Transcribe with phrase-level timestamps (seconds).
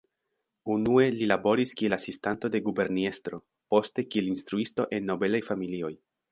[0.75, 3.43] Unue li laboris kiel asistanto de guberniestro,
[3.77, 5.97] poste kiel instruisto en nobelaj familioj.